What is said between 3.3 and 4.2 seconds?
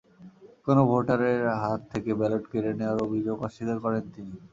অস্বীকার করেন